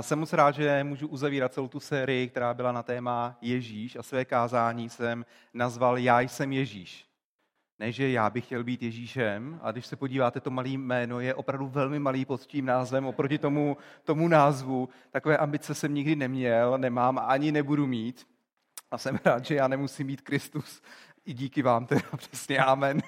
[0.00, 4.02] Jsem moc rád, že můžu uzavírat celou tu sérii, která byla na téma Ježíš a
[4.02, 7.06] své kázání jsem nazval Já jsem Ježíš.
[7.78, 11.34] Ne, že já bych chtěl být Ježíšem, a když se podíváte, to malé jméno je
[11.34, 14.88] opravdu velmi malý pod tím názvem oproti tomu, tomu názvu.
[15.10, 18.26] Takové ambice jsem nikdy neměl, nemám ani nebudu mít.
[18.90, 20.82] A jsem rád, že já nemusím mít Kristus.
[21.24, 23.02] I díky vám teda, přesně, amen.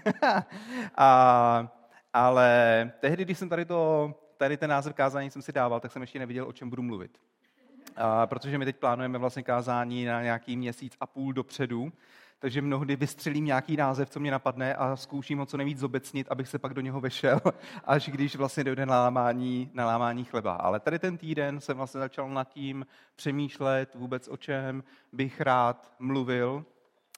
[0.97, 1.73] a,
[2.13, 6.03] ale tehdy, když jsem tady, to, tady ten název kázání jsem si dával, tak jsem
[6.03, 7.19] ještě nevěděl, o čem budu mluvit.
[7.97, 11.93] A, protože my teď plánujeme vlastně kázání na nějaký měsíc a půl dopředu,
[12.39, 16.49] takže mnohdy vystřelím nějaký název, co mě napadne a zkouším ho co nejvíc zobecnit, abych
[16.49, 17.41] se pak do něho vešel,
[17.85, 20.55] až když vlastně dojde na lámání, na lámání chleba.
[20.55, 25.93] Ale tady ten týden jsem vlastně začal nad tím přemýšlet vůbec o čem bych rád
[25.99, 26.65] mluvil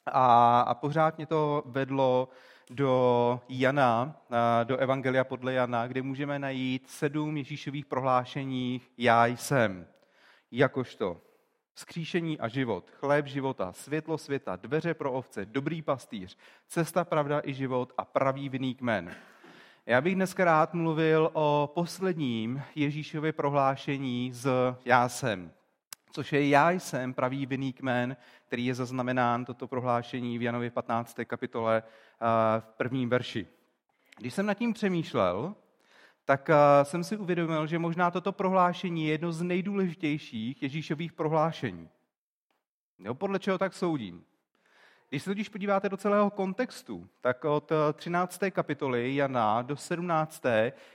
[0.06, 2.28] a, a pořád mě to vedlo
[2.70, 4.16] do Jana,
[4.64, 9.86] do Evangelia podle Jana, kde můžeme najít sedm Ježíšových prohlášení Já jsem,
[10.50, 11.20] jakožto
[11.74, 16.36] skříšení a život, chléb života, světlo světa, dveře pro ovce, dobrý pastýř,
[16.68, 19.14] cesta, pravda i život a pravý vinný kmen.
[19.86, 24.50] Já bych dneska rád mluvil o posledním Ježíšově prohlášení z
[24.84, 25.52] Já jsem,
[26.12, 28.16] což je Já jsem pravý vinný kmen,
[28.46, 31.16] který je zaznamenán toto prohlášení v Janově 15.
[31.24, 31.82] kapitole
[32.60, 33.46] v prvním verši.
[34.18, 35.54] Když jsem nad tím přemýšlel,
[36.24, 36.50] tak
[36.82, 41.88] jsem si uvědomil, že možná toto prohlášení je jedno z nejdůležitějších Ježíšových prohlášení.
[42.98, 44.24] Jo, podle čeho tak soudím?
[45.08, 48.40] Když se totiž podíváte do celého kontextu, tak od 13.
[48.50, 50.42] kapitoly Jana do 17.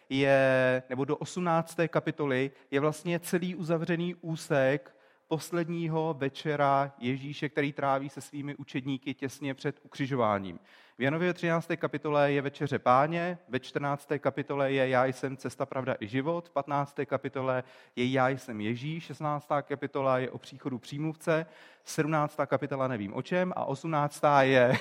[0.10, 1.78] je, nebo do 18.
[1.88, 4.95] kapitoly je vlastně celý uzavřený úsek
[5.28, 10.60] posledního večera Ježíše, který tráví se svými učedníky těsně před ukřižováním.
[10.98, 11.72] V Janově 13.
[11.78, 14.10] kapitole je večeře páně, ve 14.
[14.20, 16.96] kapitole je Já jsem cesta, pravda i život, v 15.
[17.06, 17.64] kapitole
[17.96, 19.48] je Já jsem Ježíš, 16.
[19.62, 21.46] kapitola je o příchodu přímluvce,
[21.84, 22.38] 17.
[22.46, 24.24] kapitola nevím o čem a 18.
[24.42, 24.74] je,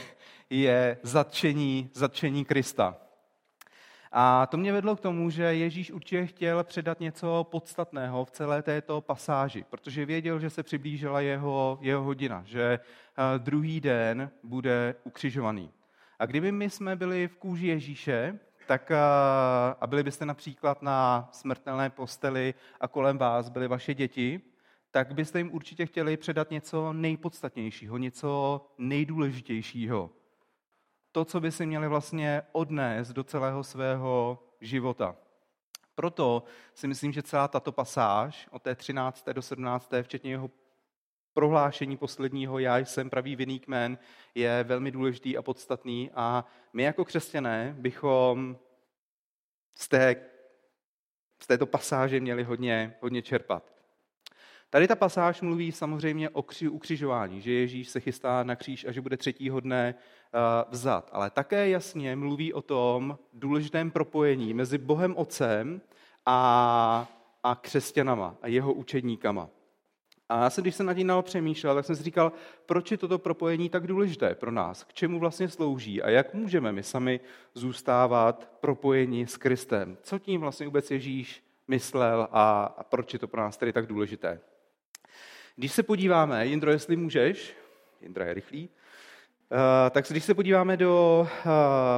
[0.50, 2.96] je zatčení, zatčení Krista.
[4.16, 8.62] A to mě vedlo k tomu, že Ježíš určitě chtěl předat něco podstatného v celé
[8.62, 14.94] této pasáži, protože věděl, že se přiblížila jeho, jeho hodina, že eh, druhý den bude
[15.04, 15.70] ukřižovaný.
[16.18, 18.96] A kdyby my jsme byli v kůži Ježíše, tak eh,
[19.80, 24.40] a byli byste například na smrtelné posteli a kolem vás byly vaše děti,
[24.90, 30.10] tak byste jim určitě chtěli předat něco nejpodstatnějšího, něco nejdůležitějšího
[31.14, 35.16] to, co by si měli vlastně odnést do celého svého života.
[35.94, 36.42] Proto
[36.74, 39.28] si myslím, že celá tato pasáž od té 13.
[39.32, 39.90] do 17.
[40.02, 40.50] včetně jeho
[41.32, 43.98] prohlášení posledního Já jsem pravý vinný kmen
[44.34, 48.58] je velmi důležitý a podstatný a my jako křesťané bychom
[49.76, 50.16] z, té,
[51.42, 53.73] z této pasáže měli hodně, hodně čerpat.
[54.74, 58.92] Tady ta pasáž mluví samozřejmě o kři, ukřižování, že Ježíš se chystá na kříž a
[58.92, 60.40] že bude třetího dne uh,
[60.70, 61.10] vzat.
[61.12, 65.80] Ale také jasně mluví o tom důležitém propojení mezi Bohem Otcem
[66.26, 67.08] a,
[67.42, 69.48] a křesťanama a jeho učedníkama.
[70.28, 72.32] A já jsem, když jsem nad tím přemýšlel, tak jsem si říkal,
[72.66, 76.72] proč je toto propojení tak důležité pro nás, k čemu vlastně slouží a jak můžeme
[76.72, 77.20] my sami
[77.54, 79.96] zůstávat propojení s Kristem.
[80.02, 83.86] Co tím vlastně vůbec Ježíš myslel a, a proč je to pro nás tedy tak
[83.86, 84.40] důležité.
[85.56, 87.56] Když se podíváme, Jindro, jestli můžeš,
[88.00, 88.68] Jindra je rychlý,
[89.52, 91.28] eh, tak když se podíváme do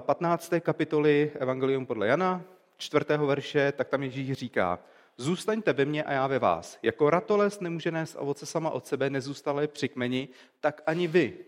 [0.01, 0.57] 15.
[0.57, 2.45] Eh, kapitoly Evangelium podle Jana,
[2.77, 4.79] čtvrtého verše, tak tam Ježíš říká,
[5.17, 6.79] zůstaňte ve mně a já ve vás.
[6.83, 10.29] Jako ratolest nemůže nést ovoce sama od sebe, nezůstale při kmeni,
[10.61, 11.39] tak ani vy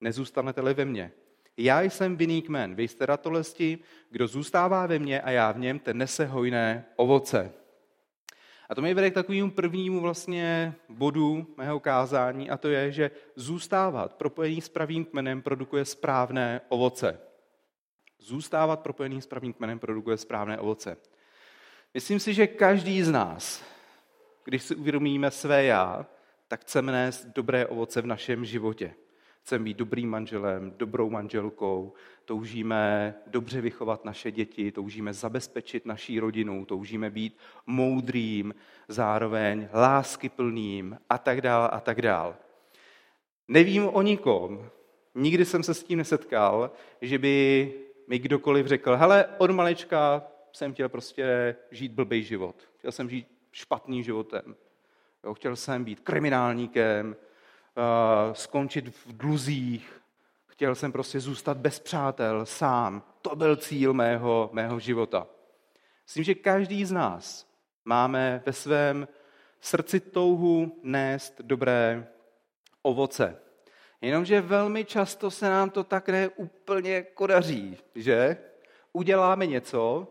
[0.00, 1.12] nezůstanete-li ve mně.
[1.56, 3.78] Já jsem vinný kmen, vy jste ratolesti,
[4.10, 7.52] kdo zůstává ve mně a já v něm, ten nese hojné ovoce.
[8.72, 13.10] A to mě vede k takovému prvnímu vlastně bodu mého kázání a to je, že
[13.36, 17.20] zůstávat propojený s pravým kmenem produkuje správné ovoce.
[18.18, 20.96] Zůstávat propojený s pravým kmenem produkuje správné ovoce.
[21.94, 23.64] Myslím si, že každý z nás,
[24.44, 26.06] když si uvědomíme své já,
[26.48, 28.94] tak chceme nést dobré ovoce v našem životě.
[29.44, 31.92] Chceme být dobrým manželem, dobrou manželkou,
[32.24, 38.54] toužíme dobře vychovat naše děti, toužíme zabezpečit naší rodinu, toužíme být moudrým,
[38.88, 42.36] zároveň láskyplným a tak dál a tak dál.
[43.48, 44.70] Nevím o nikom,
[45.14, 47.74] nikdy jsem se s tím nesetkal, že by
[48.08, 50.22] mi kdokoliv řekl, hele, od malička
[50.52, 52.56] jsem chtěl prostě žít blbý život.
[52.78, 54.56] Chtěl jsem žít špatným životem.
[55.24, 57.16] Jo, chtěl jsem být kriminálníkem,
[58.32, 60.02] skončit v dluzích,
[60.46, 63.02] chtěl jsem prostě zůstat bez přátel, sám.
[63.22, 65.26] To byl cíl mého, mého života.
[66.06, 67.46] Myslím, že každý z nás
[67.84, 69.08] máme ve svém
[69.60, 72.08] srdci touhu nést dobré
[72.82, 73.36] ovoce.
[74.00, 78.36] Jenomže velmi často se nám to tak neúplně kodaří, že?
[78.92, 80.08] Uděláme něco,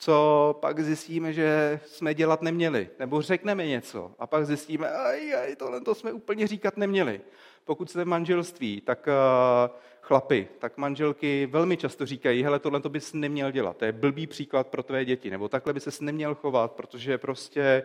[0.00, 2.88] co pak zjistíme, že jsme dělat neměli.
[2.98, 7.20] Nebo řekneme něco a pak zjistíme, aj, aj, tohle to jsme úplně říkat neměli.
[7.64, 12.88] Pokud jste v manželství, tak uh, chlapy, tak manželky velmi často říkají, hele, tohle to
[12.88, 16.34] bys neměl dělat, to je blbý příklad pro tvé děti, nebo takhle by se neměl
[16.34, 17.82] chovat, protože prostě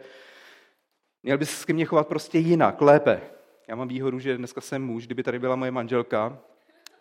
[1.23, 3.21] měl bys se ke mně chovat prostě jinak, lépe.
[3.67, 6.37] Já mám výhodu, že dneska jsem muž, kdyby tady byla moje manželka,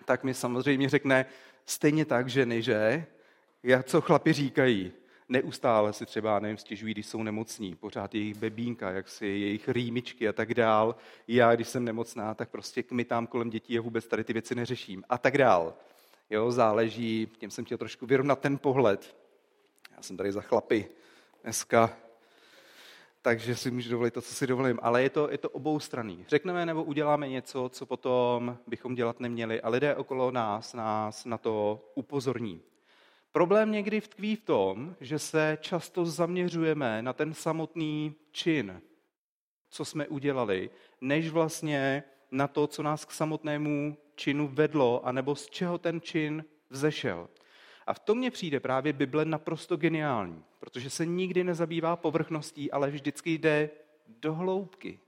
[0.04, 1.26] tak mi samozřejmě řekne
[1.66, 3.04] stejně tak ženy, že?
[3.62, 4.92] Jak co chlapi říkají
[5.28, 10.28] neustále si třeba, nevím, stěžují, když jsou nemocní, pořád jejich bebínka, jak si jejich rýmičky
[10.28, 10.96] a tak dál.
[11.28, 15.04] Já, když jsem nemocná, tak prostě kmitám kolem dětí a vůbec tady ty věci neřeším
[15.08, 15.74] a tak dál.
[16.30, 19.16] Jo, záleží, tím jsem chtěl trošku vyrovnat ten pohled.
[19.96, 20.88] Já jsem tady za chlapy
[21.42, 21.96] dneska,
[23.22, 24.78] takže si můžu dovolit to, co si dovolím.
[24.82, 26.24] Ale je to, je to obou straný.
[26.28, 31.38] Řekneme nebo uděláme něco, co potom bychom dělat neměli a lidé okolo nás nás na
[31.38, 32.60] to upozorní.
[33.34, 38.82] Problém někdy tkví v tom, že se často zaměřujeme na ten samotný čin,
[39.70, 40.70] co jsme udělali,
[41.00, 46.44] než vlastně na to, co nás k samotnému činu vedlo, anebo z čeho ten čin
[46.70, 47.28] vzešel.
[47.86, 52.90] A v tom mně přijde právě Bible naprosto geniální, protože se nikdy nezabývá povrchností, ale
[52.90, 53.70] vždycky jde
[54.06, 55.00] do hloubky.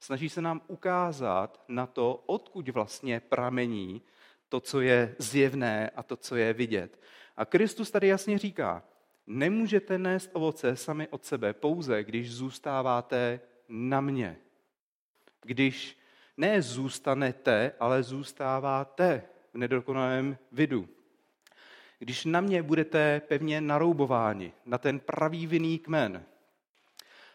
[0.00, 4.02] Snaží se nám ukázat na to, odkud vlastně pramení
[4.48, 6.98] to, co je zjevné a to, co je vidět.
[7.36, 8.82] A Kristus tady jasně říká,
[9.26, 14.36] nemůžete nést ovoce sami od sebe pouze, když zůstáváte na mě.
[15.42, 15.98] Když
[16.36, 19.22] ne zůstanete, ale zůstáváte
[19.54, 20.88] v nedokonalém vidu.
[21.98, 26.24] Když na mě budete pevně naroubováni, na ten pravý vinný kmen.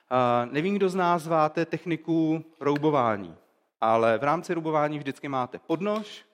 [0.10, 1.28] A nevím, kdo z nás
[1.66, 3.36] techniku roubování,
[3.82, 6.27] ale v rámci roubování vždycky máte podnož,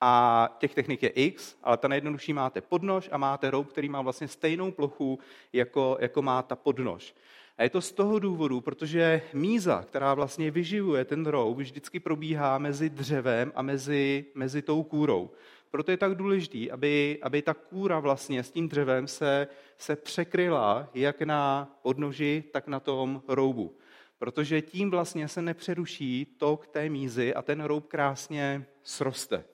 [0.00, 4.02] a těch technik je x, ale ta nejjednodušší máte podnož a máte roub, který má
[4.02, 5.18] vlastně stejnou plochu,
[5.52, 7.14] jako, jako má ta podnož.
[7.58, 12.58] A je to z toho důvodu, protože míza, která vlastně vyživuje ten roub, vždycky probíhá
[12.58, 15.30] mezi dřevem a mezi, mezi tou kůrou.
[15.70, 19.48] Proto je tak důležité, aby, aby ta kůra vlastně s tím dřevem se,
[19.78, 23.76] se překryla jak na podnoži, tak na tom roubu.
[24.18, 29.44] Protože tím vlastně se nepřeruší tok té mízy a ten roub krásně sroste.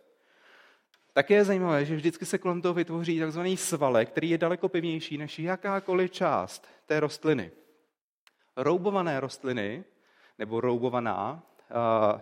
[1.12, 3.40] Také je zajímavé, že vždycky se kolem toho vytvoří tzv.
[3.54, 7.50] svalek, který je daleko pevnější než jakákoliv část té rostliny.
[8.56, 9.84] Roubované rostliny,
[10.38, 12.20] nebo roubovaná, uh,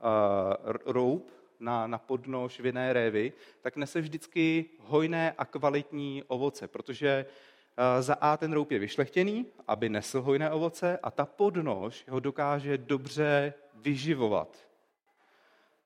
[0.00, 7.26] uh, roub na, na podnož vinné révy, tak nese vždycky hojné a kvalitní ovoce, protože
[7.26, 12.20] uh, za A ten roub je vyšlechtěný, aby nesl hojné ovoce a ta podnož ho
[12.20, 14.68] dokáže dobře vyživovat.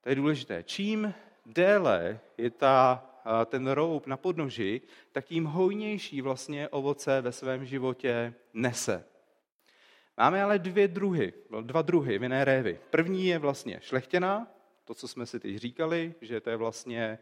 [0.01, 0.63] To je důležité.
[0.63, 1.13] Čím
[1.45, 3.05] déle je ta,
[3.45, 4.81] ten roub na podnoži,
[5.11, 9.05] tak tím hojnější vlastně ovoce ve svém životě nese.
[10.17, 12.79] Máme ale dvě druhy, dva druhy vinné révy.
[12.89, 14.47] První je vlastně šlechtěná,
[14.85, 17.19] to, co jsme si teď říkali, že to je vlastně,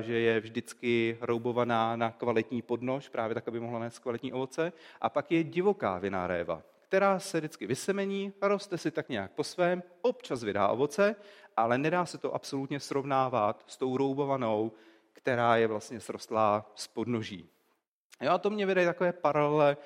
[0.00, 4.72] že je vždycky roubovaná na kvalitní podnož, právě tak, aby mohla nést kvalitní ovoce.
[5.00, 9.44] A pak je divoká vinná réva, která se vždycky vysemení, roste si tak nějak po
[9.44, 11.16] svém, občas vydá ovoce,
[11.56, 14.72] ale nedá se to absolutně srovnávat s tou roubovanou,
[15.12, 17.48] která je vlastně srostlá z podnoží.
[18.20, 19.76] Jo, a to mě vede takové paralele,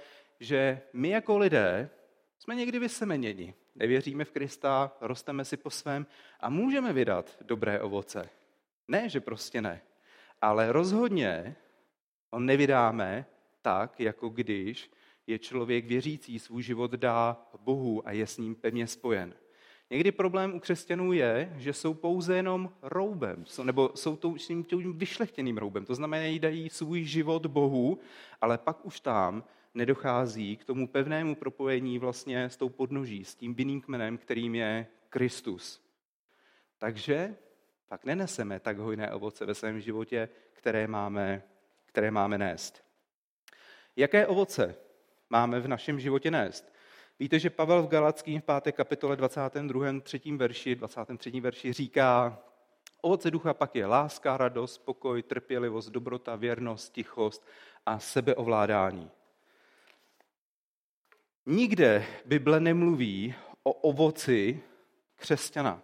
[0.40, 1.90] že my jako lidé
[2.38, 3.54] jsme někdy vysemeněni.
[3.74, 6.06] Nevěříme v Krista, rosteme si po svém
[6.40, 8.28] a můžeme vydat dobré ovoce.
[8.88, 9.80] Ne, že prostě ne.
[10.42, 11.56] Ale rozhodně
[12.30, 13.26] on nevydáme
[13.62, 14.90] tak, jako když
[15.26, 19.34] je člověk věřící, svůj život dá Bohu a je s ním pevně spojen.
[19.90, 25.58] Někdy problém u křesťanů je, že jsou pouze jenom roubem, nebo jsou tím, tím vyšlechtěným
[25.58, 25.84] roubem.
[25.84, 27.98] To znamená, že dají svůj život Bohu,
[28.40, 33.54] ale pak už tam nedochází k tomu pevnému propojení vlastně s tou podnoží, s tím
[33.54, 35.82] binným kmenem, kterým je Kristus.
[36.78, 37.36] Takže
[37.88, 41.42] pak neneseme tak hojné ovoce ve svém životě, které máme,
[41.86, 42.84] které máme nést.
[43.96, 44.74] Jaké ovoce
[45.30, 46.72] máme v našem životě nést?
[47.20, 48.72] Víte, že Pavel v Galackým v 5.
[48.72, 50.00] kapitole 22.
[50.00, 50.20] 3.
[50.36, 51.40] verši, 23.
[51.40, 52.38] verši říká,
[53.00, 57.46] ovoce ducha pak je láska, radost, pokoj, trpělivost, dobrota, věrnost, tichost
[57.86, 59.10] a sebeovládání.
[61.46, 64.62] Nikde Bible nemluví o ovoci
[65.16, 65.82] křesťana.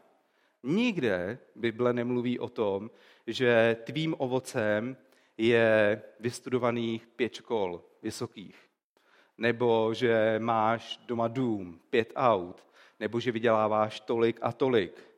[0.63, 2.91] Nikde Bible nemluví o tom,
[3.27, 4.97] že tvým ovocem
[5.39, 8.64] je vystudovaných pět škol vysokých
[9.39, 12.67] nebo že máš doma dům, pět aut,
[13.01, 15.15] nebo že vyděláváš tolik a tolik.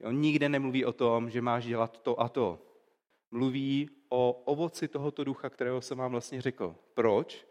[0.00, 2.58] Jo, nikde nemluví o tom, že máš dělat to a to.
[3.30, 6.76] Mluví o ovoci tohoto ducha, kterého jsem vám vlastně řekl.
[6.94, 7.46] Proč?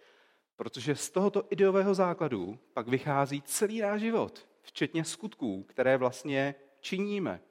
[0.56, 7.42] Protože z tohoto ideového základu pak vychází celý náš život, včetně skutků, které vlastně činíme.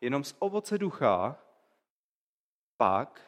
[0.00, 1.38] Jenom z ovoce ducha
[2.76, 3.20] pak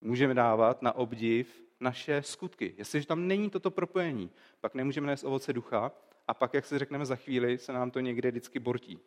[0.00, 2.74] můžeme dávat na obdiv naše skutky.
[2.78, 5.92] Jestliže tam není toto propojení, pak nemůžeme nést ovoce ducha
[6.28, 8.98] a pak, jak si řekneme za chvíli, se nám to někde vždycky bortí.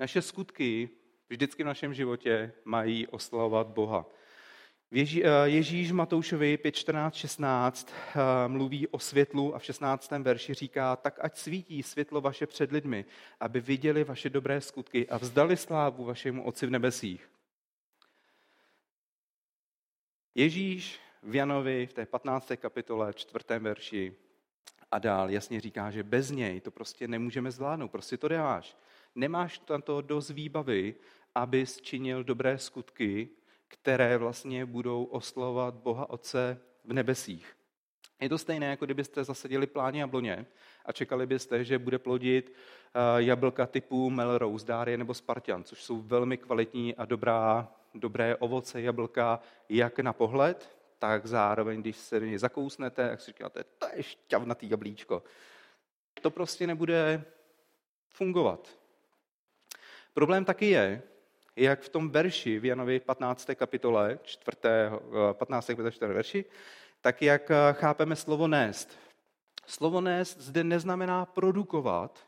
[0.00, 0.90] Naše skutky
[1.28, 4.06] vždycky v našem životě mají oslavovat Boha.
[4.92, 7.92] Eh, Ježíš Matoušovi 5, 14, 16
[8.46, 10.22] mluví o světlu a v 16.
[10.22, 13.04] verši říká, tak ať svítí světlo vaše před lidmi,
[13.40, 17.30] aby viděli vaše dobré skutky a vzdali slávu vašemu Otci v nebesích.
[20.34, 22.52] Ježíš v Janovi v té 15.
[22.56, 23.44] kapitole, 4.
[23.58, 24.14] verši
[24.90, 28.76] a dál jasně říká, že bez něj to prostě nemůžeme zvládnout, prostě to děláš.
[29.14, 30.94] Nemáš to dost výbavy,
[31.34, 33.28] abys činil dobré skutky,
[33.68, 37.56] které vlastně budou oslovovat Boha Otce v nebesích.
[38.20, 40.46] Je to stejné, jako kdybyste zasadili pláně jabloně
[40.84, 46.00] a čekali byste, že bude plodit eh, jablka typu Melrose, Dárie nebo Spartan, což jsou
[46.00, 52.26] velmi kvalitní a dobrá, dobré ovoce jablka, jak na pohled, tak zároveň, když se do
[52.26, 55.22] něj zakousnete, tak si říkáte, to je šťavnatý jablíčko.
[56.22, 57.24] To prostě nebude
[58.08, 58.78] fungovat.
[60.12, 61.02] Problém taky je,
[61.56, 63.50] jak v tom verši v Janovi 15.
[63.54, 64.56] kapitole, 4.
[65.32, 65.66] 15.
[65.66, 66.12] kapitole 4.
[66.12, 66.44] verši,
[67.00, 68.98] tak jak eh, chápeme slovo nést.
[69.66, 72.26] Slovo nést zde neznamená produkovat,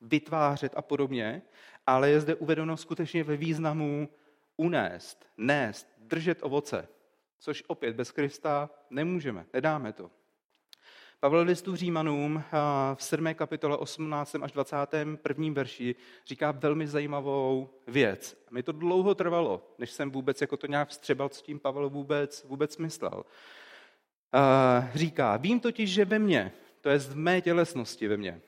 [0.00, 1.42] vytvářet a podobně,
[1.86, 4.08] ale je zde uvedeno skutečně ve významu
[4.56, 6.88] unést, nést, držet ovoce,
[7.40, 10.10] což opět bez Krista nemůžeme, nedáme to.
[11.20, 12.42] Pavel listu Římanům
[12.94, 13.34] v 7.
[13.34, 14.34] kapitole 18.
[14.42, 15.52] až 21.
[15.52, 15.94] verši
[16.26, 18.44] říká velmi zajímavou věc.
[18.50, 22.44] Mi to dlouho trvalo, než jsem vůbec jako to nějak vstřebal, co tím Pavel vůbec,
[22.44, 23.24] vůbec myslel.
[24.94, 28.40] Říká, vím totiž, že ve mně, to je v mé tělesnosti ve mně,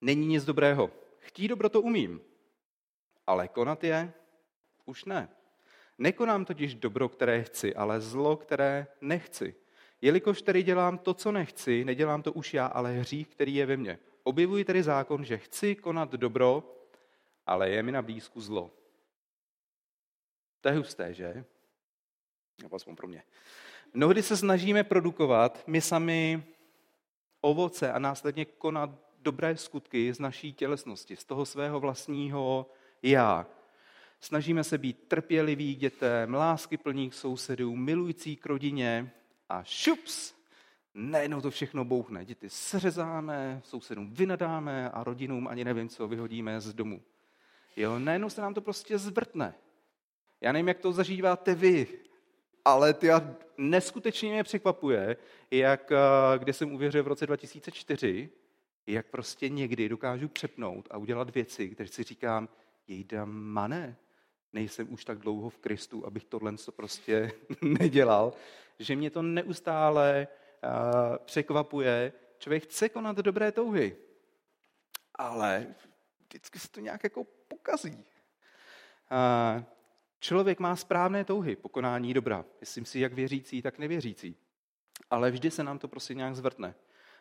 [0.00, 0.90] není nic dobrého.
[1.18, 2.20] Chtí dobro to umím,
[3.26, 4.12] ale konat je
[4.84, 5.28] už ne.
[6.00, 9.54] Nekonám totiž dobro, které chci, ale zlo, které nechci.
[10.02, 13.76] Jelikož tedy dělám to, co nechci, nedělám to už já, ale hřích, který je ve
[13.76, 13.98] mně.
[14.22, 16.76] Objevuji tedy zákon, že chci konat dobro,
[17.46, 18.70] ale je mi na blízku zlo.
[20.60, 21.44] To je husté, že?
[22.62, 23.22] Nebo aspoň pro mě.
[23.94, 26.44] Mnohdy se snažíme produkovat my sami
[27.40, 32.70] ovoce a následně konat dobré skutky z naší tělesnosti, z toho svého vlastního
[33.02, 33.46] já.
[34.20, 39.12] Snažíme se být trpěliví k dětem, lásky plných sousedů, milující k rodině,
[39.50, 40.34] a šups,
[40.94, 42.24] najednou to všechno bouchne.
[42.24, 47.02] Děti seřezáme, sousedům vynadáme a rodinům ani nevím, co vyhodíme z domu.
[47.76, 49.54] Jo, najednou se nám to prostě zvrtne.
[50.40, 51.86] Já nevím, jak to zažíváte vy,
[52.64, 53.08] ale ty
[53.58, 55.16] neskutečně mě překvapuje,
[55.50, 58.28] jak, eh, kde jsem uvěřil v roce 2004,
[58.86, 62.48] jak prostě někdy dokážu přepnout a udělat věci, které si říkám,
[62.88, 63.96] jejda mane,
[64.52, 68.32] nejsem už tak dlouho v Kristu, abych tohle prostě nedělal
[68.80, 70.28] že mě to neustále
[71.24, 72.12] překvapuje.
[72.38, 73.96] Člověk chce konat dobré touhy,
[75.14, 75.66] ale
[76.20, 78.04] vždycky se to nějak jako pokazí.
[80.20, 82.44] Člověk má správné touhy po konání dobra.
[82.60, 84.36] Myslím si, jak věřící, tak nevěřící.
[85.10, 86.74] Ale vždy se nám to prostě nějak zvrtne.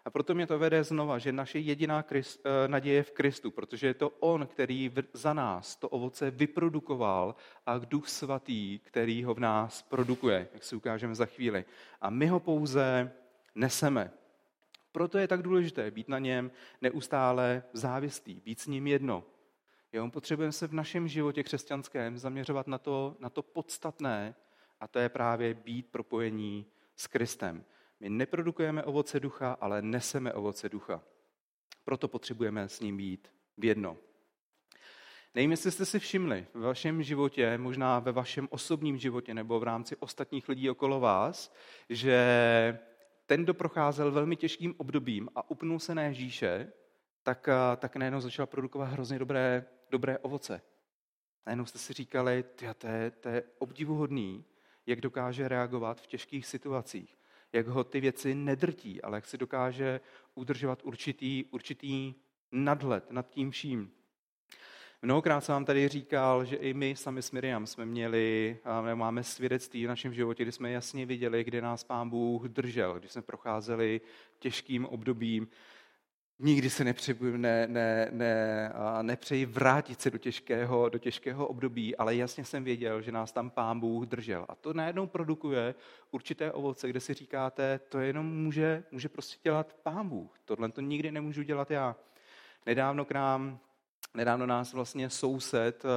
[0.06, 2.22] A proto mě to vede znova, že naše jediná eh,
[2.68, 7.77] naděje je v Kristu, protože je to On, který za nás to ovoce vyprodukoval a
[7.77, 11.65] Duch Svatý, který ho v nás produkuje, jak si ukážeme za chvíli.
[12.01, 13.12] A my ho pouze
[13.56, 14.12] neseme.
[14.91, 16.51] Proto je tak důležité být na něm
[16.82, 19.24] neustále závislý, být s ním jedno.
[19.94, 24.36] Jo, potřebujeme se v našem životě křesťanském zaměřovat na to, na to podstatné,
[24.79, 26.65] a to je právě být propojení
[26.96, 27.63] s Kristem.
[28.00, 31.03] My neprodukujeme ovoce ducha, ale neseme ovoce ducha.
[31.84, 33.98] Proto potřebujeme s ním být v jedno.
[35.36, 39.63] Nevím, jestli jste si všimli ve vašem životě, možná ve vašem osobním životě nebo v
[39.63, 41.56] rámci ostatních lidí okolo vás,
[41.89, 42.79] že
[43.25, 46.72] ten, kdo procházel velmi těžkým obdobím a upnul se na Ježíše,
[47.24, 50.62] tak, tak najednou začal produkovat hrozně dobré, dobré ovoce.
[51.46, 52.44] Najednou jste si říkali,
[52.79, 54.46] to je, to je obdivuhodný,
[54.86, 57.18] jak dokáže reagovat v těžkých situacích
[57.53, 60.00] jak ho ty věci nedrtí, ale jak si dokáže
[60.36, 62.13] udržovat určitý, určitý
[62.51, 63.91] nadhled nad tím vším.
[65.01, 68.58] Mnohokrát jsem vám tady říkal, že i my sami s Miriam jsme měli,
[68.94, 73.12] máme svědectví v našem životě, kdy jsme jasně viděli, kde nás Pán Bůh držel, když
[73.12, 74.01] jsme procházeli
[74.39, 75.48] těžkým obdobím.
[76.41, 82.15] Nikdy se nepřeji, ne, ne, ne, nepřeji vrátit se do těžkého, do těžkého období, ale
[82.15, 84.46] jasně jsem věděl, že nás tam Pán Bůh držel.
[84.50, 85.75] A to najednou produkuje
[86.12, 90.39] určité ovoce, kde si říkáte, to jenom může, může prostě dělat Pán Bůh.
[90.46, 91.96] Tohle to nikdy nemůžu dělat já.
[92.65, 93.60] Nedávno k nám
[94.13, 95.89] Nedávno nás vlastně soused eh,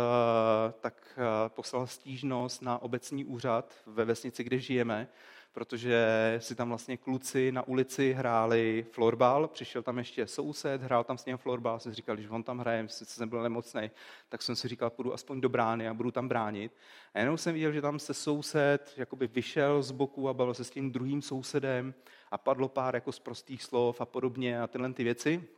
[0.81, 5.09] tak eh, poslal stížnost na obecní úřad ve vesnici, kde žijeme,
[5.53, 6.07] protože
[6.39, 11.25] si tam vlastně kluci na ulici hráli florbal, přišel tam ještě soused, hrál tam s
[11.25, 13.91] ním florbal, jsem si říkal, když on tam hraje, sice jsem byl nemocný,
[14.29, 16.73] tak jsem si říkal, půjdu aspoň do brány a budu tam bránit.
[17.15, 20.65] A jenom jsem viděl, že tam se soused jakoby vyšel z boku a bavil se
[20.65, 21.95] s tím druhým sousedem
[22.31, 25.49] a padlo pár jako z prostých slov a podobně a tyhle ty věci.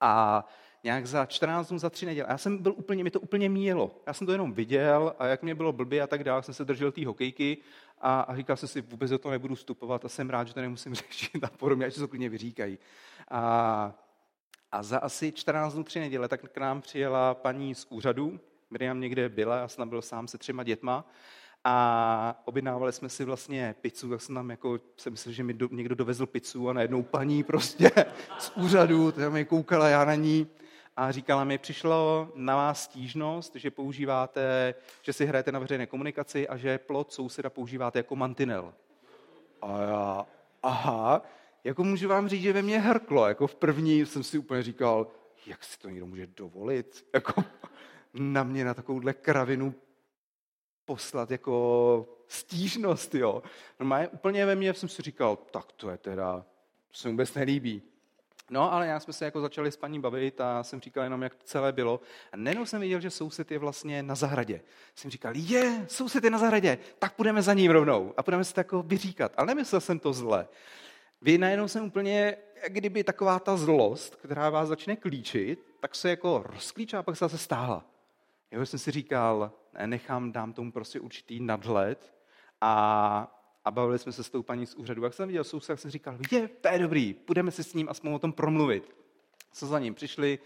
[0.00, 0.44] A
[0.84, 2.28] nějak za 14 dnů, za tři neděle.
[2.30, 4.02] Já jsem byl úplně, mi to úplně míjelo.
[4.06, 6.64] Já jsem to jenom viděl a jak mě bylo blbě a tak dále, jsem se
[6.64, 7.58] držel té hokejky
[8.00, 10.60] a, a říkal jsem si, vůbec do toho nebudu vstupovat a jsem rád, že to
[10.60, 12.78] nemusím řešit a podobně, ať se to klidně vyříkají.
[13.30, 13.94] A,
[14.72, 19.00] a za asi 14 dnů, tři neděle, tak k nám přijela paní z úřadu, Miriam
[19.00, 21.04] někde byla, já jsem byl sám se třema dětma
[21.64, 25.68] a objednávali jsme si vlastně pizzu, tak jsem tam jako, jsem myslel, že mi do,
[25.72, 27.90] někdo dovezl pizzu a najednou paní prostě
[28.38, 30.46] z úřadu, tam mi koukala já na ní
[30.96, 36.48] a říkala mi, přišlo na vás stížnost, že používáte, že si hrajete na veřejné komunikaci
[36.48, 38.74] a že plot souseda používáte jako mantinel.
[39.62, 40.26] A já,
[40.62, 41.22] aha,
[41.64, 45.06] jako můžu vám říct, že ve mně hrklo, jako v první jsem si úplně říkal,
[45.46, 47.44] jak si to někdo může dovolit, jako
[48.14, 49.74] na mě na takovouhle kravinu
[50.84, 53.42] poslat jako stížnost, jo.
[53.80, 56.44] No úplně ve mně jsem si říkal, tak to je teda,
[56.88, 57.82] to se mi vůbec nelíbí.
[58.54, 61.34] No, ale já jsme se jako začali s paní bavit a jsem říkal jenom, jak
[61.34, 62.00] to celé bylo.
[62.32, 64.60] A nejenom jsem viděl, že soused je vlastně na zahradě.
[64.94, 68.54] Jsem říkal, je, soused je na zahradě, tak půjdeme za ním rovnou a budeme se
[68.54, 69.32] to jako vyříkat.
[69.36, 70.48] Ale nemyslel jsem to zle.
[71.22, 76.10] Vy najednou jsem úplně, jak kdyby taková ta zlost, která vás začne klíčit, tak se
[76.10, 77.84] jako rozklíčá a pak se zase stáhla.
[78.50, 79.52] Já jsem si říkal,
[79.86, 82.14] nechám, dám tomu prostě určitý nadhled
[82.60, 83.33] a,
[83.64, 85.04] a bavili jsme se s tou paní z úřadu.
[85.04, 87.88] Jak jsem viděl soused, tak jsem říkal, je, to je dobrý, půjdeme se s ním
[87.88, 88.96] aspoň o tom promluvit.
[89.52, 90.38] Co za ním přišli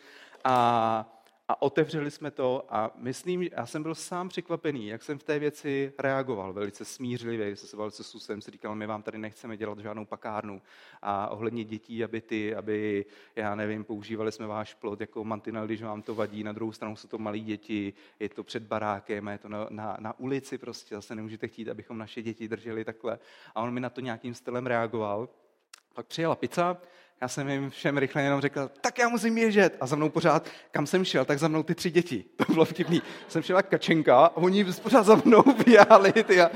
[0.44, 1.17] a
[1.48, 5.38] a otevřeli jsme to a myslím, já jsem byl sám překvapený, jak jsem v té
[5.38, 9.56] věci reagoval, velice smířlivě, jsem se bavil se susem, si říkal, my vám tady nechceme
[9.56, 10.62] dělat žádnou pakárnu
[11.02, 13.04] a ohledně dětí, aby ty, aby,
[13.36, 16.96] já nevím, používali jsme váš plot jako mantinel, když vám to vadí, na druhou stranu
[16.96, 20.94] jsou to malí děti, je to před barákem, je to na, na, na ulici prostě,
[20.94, 23.18] zase nemůžete chtít, abychom naše děti drželi takhle.
[23.54, 25.28] A on mi na to nějakým stylem reagoval.
[25.94, 26.76] Pak přijela pizza,
[27.20, 29.76] já jsem jim všem rychle jenom řekl, tak já musím běžet.
[29.80, 32.24] A za mnou pořád, kam jsem šel, tak za mnou ty tři děti.
[32.36, 33.02] To bylo vtipný.
[33.28, 36.12] Jsem šel kačenka a oni pořád za mnou běhali.
[36.12, 36.50] Ty a,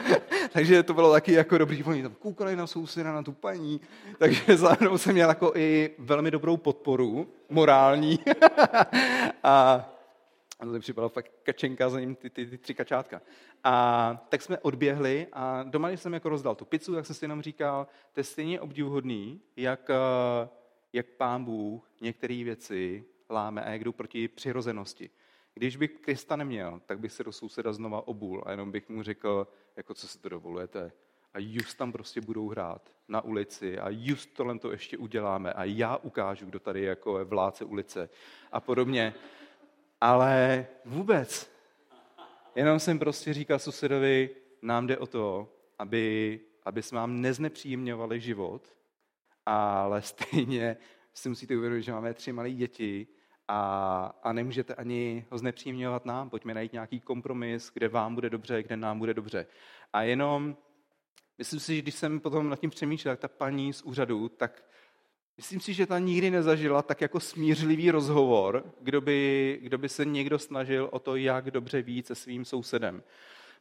[0.52, 1.84] takže to bylo taky jako dobrý.
[1.84, 3.80] Oni tam koukali na souseda, na tu paní.
[4.18, 8.18] Takže za mnou jsem měl jako i velmi dobrou podporu, morální.
[9.44, 9.88] a
[10.62, 13.22] a to připadalo fakt kačenka za ním, ty, ty, ty tři kačátka.
[13.64, 17.24] A tak jsme odběhli a doma, když jsem jako rozdal tu pizzu, tak jsem si
[17.24, 20.48] jenom říkal, to je stejně obdivuhodný, jak, eh,
[20.92, 25.10] jak pán Bůh některé věci láme a jak jdou proti přirozenosti.
[25.54, 29.02] Když bych Krista neměl, tak bych se do souseda znova obul a jenom bych mu
[29.02, 30.92] řekl, jako co si to dovolujete.
[31.34, 35.64] A just tam prostě budou hrát na ulici a just tohle to ještě uděláme a
[35.64, 38.08] já ukážu, kdo tady jako je vládce ulice
[38.52, 39.14] a podobně.
[40.02, 41.50] Ale vůbec.
[42.54, 44.30] Jenom jsem prostě říkal susedovi,
[44.62, 48.76] nám jde o to, aby, aby jsme vám neznepříjemňovali život,
[49.46, 50.76] ale stejně
[51.14, 53.06] si musíte uvědomit, že máme tři malé děti
[53.48, 56.30] a, a nemůžete ani ho znepříjemňovat nám.
[56.30, 59.46] Pojďme najít nějaký kompromis, kde vám bude dobře, kde nám bude dobře.
[59.92, 60.56] A jenom,
[61.38, 64.64] myslím si, že když jsem potom nad tím přemýšlel, tak ta paní z úřadu, tak
[65.36, 70.04] Myslím si, že ta nikdy nezažila tak jako smířlivý rozhovor, kdo by, kdo by se
[70.04, 73.02] někdo snažil o to, jak dobře ví se svým sousedem.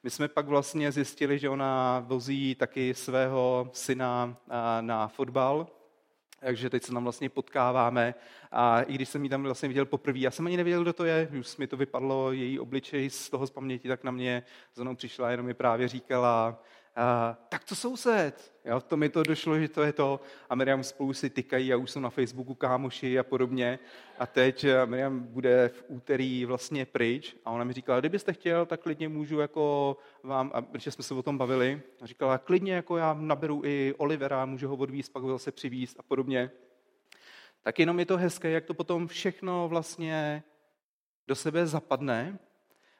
[0.03, 4.37] My jsme pak vlastně zjistili, že ona vozí taky svého syna
[4.81, 5.67] na fotbal,
[6.39, 8.15] takže teď se tam vlastně potkáváme
[8.51, 11.05] a i když jsem ji tam vlastně viděl poprvé, já jsem ani nevěděl, kdo to
[11.05, 14.43] je, už mi to vypadlo, její obličej z toho z paměti, tak na mě
[14.75, 16.63] za mnou přišla, jenom mi právě říkala,
[17.49, 18.51] Tak to soused.
[18.65, 20.19] Jo, to mi to došlo, že to je to.
[20.49, 23.79] A Miriam spolu si tykají, a už jsou na Facebooku kámoši a podobně.
[24.19, 28.65] A teď eh, Miriam bude v úterý vlastně pryč a ona mi říkala, kdybyste chtěl,
[28.65, 32.73] tak klidně můžu jako vám, a protože jsme se o tom bavili, a říkala, klidně
[32.73, 36.51] jako já naberu i Olivera, můžu ho odvízt, pak ho zase přivízt a podobně.
[37.61, 40.43] Tak jenom je to hezké, jak to potom všechno vlastně
[41.27, 42.39] do sebe zapadne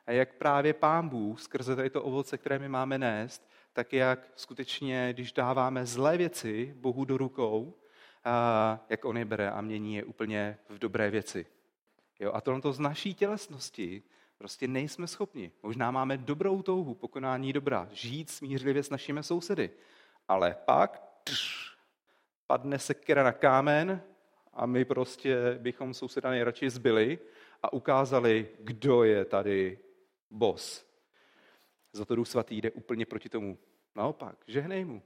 [0.08, 4.32] a jak právě pán Bůh skrze tady to ovoce, které my máme nést, tak jak
[4.36, 7.74] skutečně, když dáváme zlé věci Bohu do rukou,
[8.24, 11.46] a jak on je bere a mění je úplně v dobré věci.
[12.20, 14.04] Jo, a tohle z naší tělesnosti
[14.38, 15.52] prostě nejsme schopni.
[15.64, 19.70] Možná máme dobrou touhu, pokonání dobra, žít smířlivě s našimi sousedy.
[20.28, 21.72] Ale pak tš,
[22.48, 24.02] padne se kera na kámen
[24.54, 27.20] a my prostě bychom souseda nejradši zbyli
[27.64, 29.80] a ukázali, kdo je tady
[30.30, 30.91] bos.
[31.94, 33.58] Za to Duch Svatý jde úplně proti tomu.
[33.96, 35.04] Naopak, žehnej mu.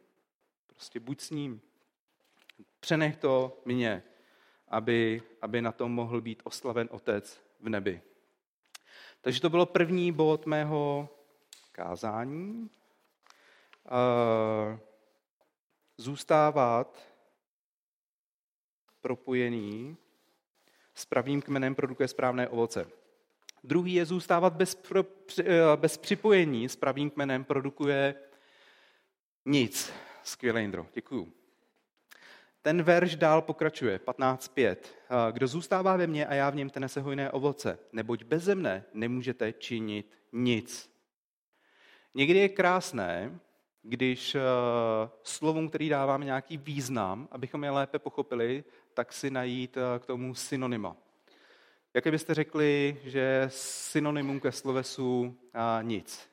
[0.68, 1.62] Prostě buď s ním.
[2.80, 4.04] Přenech to mně,
[4.68, 8.02] aby, aby na tom mohl být oslaven Otec v nebi.
[9.22, 11.10] Takže to bylo první bod mého
[11.72, 12.70] kázání.
[15.98, 17.16] Zůstávat
[19.02, 19.98] propojený
[20.94, 22.92] s pravým kmenem produkuje správné ovoce.
[23.66, 24.82] Druhý je zůstávat bez,
[25.76, 28.16] bez připojení s pravým kmenem produkuje
[29.46, 29.94] nic.
[30.24, 31.34] Skvělé, Indro, děkuju.
[32.62, 34.78] Ten verš dál pokračuje, 15.5.
[35.32, 38.84] Kdo zůstává ve mně a já v něm, ten nese hojné ovoce, neboť beze mne
[38.94, 40.92] nemůžete činit nic.
[42.14, 43.40] Někdy je krásné,
[43.82, 44.38] když
[45.24, 50.98] slovům, který dáváme nějaký význam, abychom je lépe pochopili, tak si najít k tomu synonyma.
[51.96, 55.38] Jaké byste řekli, že synonymum ke slovesu
[55.82, 56.30] nic?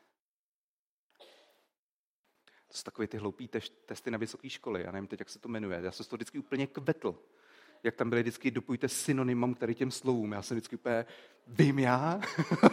[2.68, 3.48] To jsou takové ty hloupý
[3.86, 4.82] testy na vysoké školy.
[4.82, 5.80] Já nevím teď, jak se to jmenuje.
[5.82, 7.18] Já jsem to vždycky úplně kvetl.
[7.82, 10.32] Jak tam byly vždycky, dopujte synonymum tady těm slovům.
[10.32, 11.04] Já jsem vždycky úplně,
[11.46, 12.20] vím já?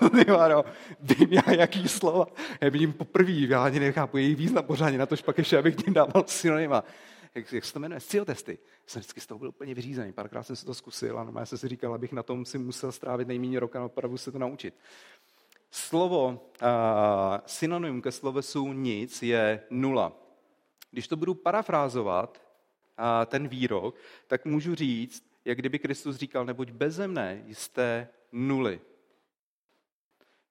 [0.49, 0.63] no,
[0.99, 2.25] vím já, jaký slova?
[2.61, 5.93] Já vidím poprvé, já ani nechápu jejich význam pořádně, na to pak ještě, abych tím
[5.93, 6.83] dával synonyma.
[7.35, 7.99] Jak, jak se to jmenuje?
[8.25, 8.57] testy.
[8.85, 10.13] Jsem vždycky z toho byl úplně vyřízený.
[10.13, 12.91] Párkrát jsem se to zkusil a já jsem si říkal, abych na tom si musel
[12.91, 14.73] strávit nejméně roka, opravdu se to naučit.
[15.71, 16.27] Slovo,
[16.61, 16.67] uh,
[17.45, 20.13] synonym ke slovesu nic je nula.
[20.91, 22.41] Když to budu parafrázovat,
[22.99, 23.95] uh, ten výrok,
[24.27, 28.81] tak můžu říct, jak kdyby Kristus říkal, neboť beze mne jste nuly.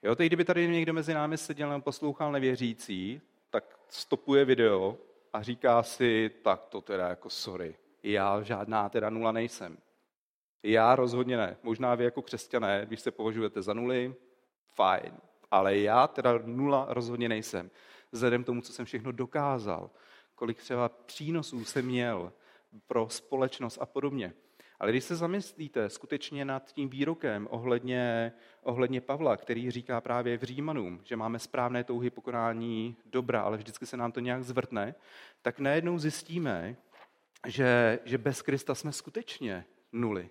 [0.03, 4.99] Jo, teď kdyby tady někdo mezi námi seděl a poslouchal nevěřící, tak stopuje video
[5.33, 9.79] a říká si, tak to teda jako sorry, já žádná teda nula nejsem.
[10.62, 11.57] Já rozhodně ne.
[11.62, 14.14] Možná vy jako křesťané, když se považujete za nuly,
[14.75, 15.12] fajn.
[15.51, 17.71] Ale já teda nula rozhodně nejsem.
[18.12, 19.91] Vzhledem tomu, co jsem všechno dokázal,
[20.35, 22.33] kolik třeba přínosů jsem měl
[22.87, 24.35] pro společnost a podobně.
[24.81, 30.43] Ale když se zamyslíte skutečně nad tím výrokem ohledně, ohledně Pavla, který říká právě v
[30.43, 34.95] Římanům, že máme správné touhy pokonání dobra, ale vždycky se nám to nějak zvrtne,
[35.43, 36.77] tak najednou zjistíme,
[37.47, 40.31] že, že bez Krista jsme skutečně nuly.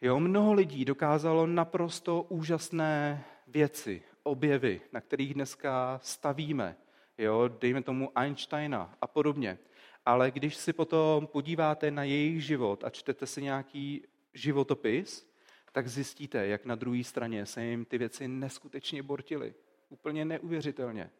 [0.00, 6.76] Jo, mnoho lidí dokázalo naprosto úžasné věci, objevy, na kterých dneska stavíme.
[7.18, 9.58] Jo, dejme tomu Einsteina a podobně.
[10.06, 15.34] Ale když si potom podíváte na jejich život a čtete si nějaký životopis,
[15.72, 19.54] tak zjistíte, jak na druhé straně se jim ty věci neskutečně bortily.
[19.88, 21.10] Úplně neuvěřitelně.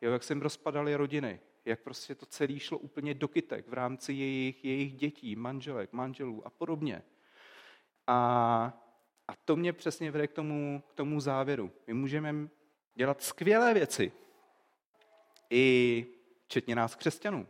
[0.00, 3.72] Jo, jak se jim rozpadaly rodiny, jak prostě to celé šlo úplně do kytek v
[3.72, 7.02] rámci jejich, jejich dětí, manželek, manželů a podobně.
[8.06, 8.16] A,
[9.28, 11.72] a to mě přesně vede k tomu, k tomu závěru.
[11.86, 12.48] My můžeme
[12.94, 14.12] dělat skvělé věci,
[15.50, 16.06] i
[16.44, 17.46] včetně nás křesťanů.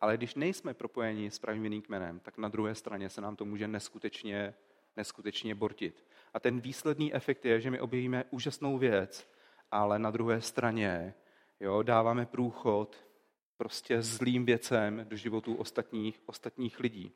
[0.00, 3.44] Ale když nejsme propojeni s pravým vinným kmenem, tak na druhé straně se nám to
[3.44, 4.54] může neskutečně,
[4.96, 6.04] neskutečně bortit.
[6.34, 9.30] A ten výsledný efekt je, že my objevíme úžasnou věc,
[9.70, 11.14] ale na druhé straně
[11.60, 13.08] jo, dáváme průchod
[13.56, 17.12] prostě zlým věcem do životů ostatních, ostatních lidí.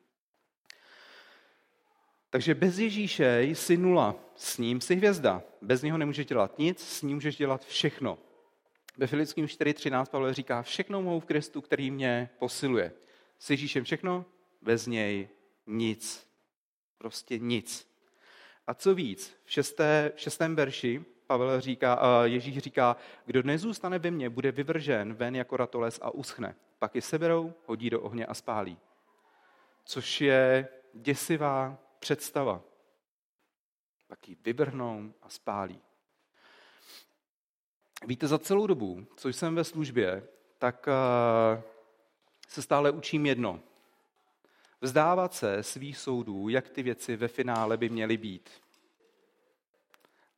[2.31, 5.43] Takže bez Ježíše jsi nula, s ním jsi hvězda.
[5.63, 8.19] Bez něho nemůžeš dělat nic, s ním můžeš dělat všechno.
[8.97, 12.93] Ve Filickým 4.13 Pavel říká, všechno mohu v Kristu, který mě posiluje.
[13.39, 14.25] S Ježíšem všechno,
[14.63, 15.29] bez něj
[15.67, 16.29] nic.
[16.99, 17.93] Prostě nic.
[18.67, 24.11] A co víc, v, šesté, v šestém verši Pavel říká, Ježíš říká, kdo nezůstane ve
[24.11, 26.55] mně, bude vyvržen ven jako ratoles a uschne.
[26.79, 28.79] Pak je seberou, hodí do ohně a spálí.
[29.85, 32.63] Což je děsivá představa.
[34.07, 35.81] Pak ji vyvrhnou a spálí.
[38.07, 41.63] Víte, za celou dobu, co jsem ve službě, tak eh,
[42.49, 43.61] se stále učím jedno.
[44.81, 48.51] Vzdávat se svých soudů, jak ty věci ve finále by měly být.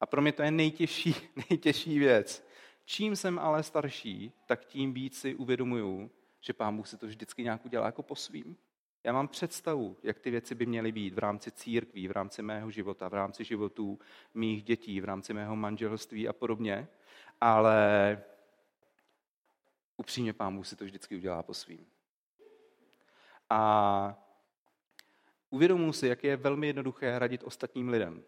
[0.01, 1.15] A pro mě to je nejtěžší,
[1.51, 2.47] nejtěžší věc.
[2.85, 7.43] Čím jsem ale starší, tak tím víc si uvědomuju, že pán Bůh si to vždycky
[7.43, 8.57] nějak udělá jako po svým.
[9.05, 12.71] Já mám představu, jak ty věci by měly být v rámci církví, v rámci mého
[12.71, 13.99] života, v rámci životů
[14.35, 16.89] mých dětí, v rámci mého manželství a podobně,
[17.45, 18.23] ale
[19.97, 21.87] upřímně pán si to vždycky udělá po svým.
[23.51, 24.25] A
[25.51, 28.25] uvědomuji si, jak je velmi jednoduché radit ostatním lidem.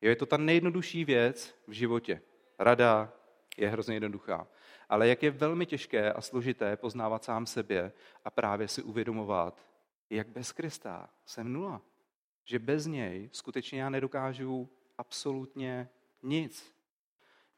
[0.00, 2.22] Je to ta nejjednodušší věc v životě.
[2.58, 3.12] Rada
[3.56, 4.48] je hrozně jednoduchá.
[4.88, 7.92] Ale jak je velmi těžké a složité poznávat sám sebe
[8.24, 9.66] a právě si uvědomovat,
[10.10, 11.82] jak bez Krista jsem nula.
[12.44, 15.88] Že bez něj skutečně já nedokážu absolutně
[16.22, 16.79] nic.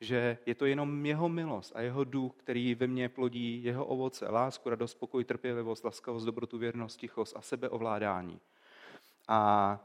[0.02, 4.28] Že je to jenom jeho milost a jeho duch, který ve mně plodí jeho ovoce,
[4.28, 8.40] lásku, radost, pokoj, trpělivost, laskavost, dobrotu, věrnost, tichost a sebeovládání.
[9.28, 9.80] A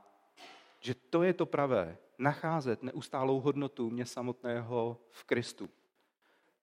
[0.80, 5.69] že to je to pravé, nacházet neustálou hodnotu mě samotného v Kristu.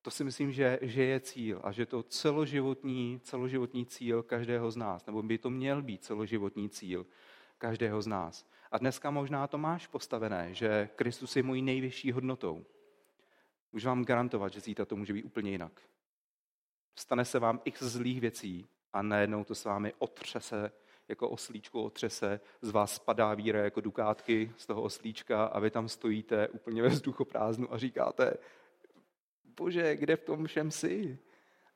[0.02, 4.76] To si myslím, že, že je cíl a že to celoživotní, celoživotní cíl každého z
[4.76, 7.06] nás, nebo by to měl být celoživotní cíl
[7.58, 8.46] každého z nás.
[8.70, 12.64] A dneska možná to máš postavené, že Kristus je mojí nejvyšší hodnotou.
[13.74, 15.80] Můžu vám garantovat, že zítra to může být úplně jinak.
[16.96, 20.72] Stane se vám x zlých věcí a najednou to s vámi otřese
[21.08, 25.88] jako oslíčko otřese, z vás spadá víra jako dukátky z toho oslíčka a vy tam
[25.88, 28.36] stojíte úplně ve vzduchoprázdnu a říkáte,
[29.44, 31.18] bože, kde v tom všem jsi?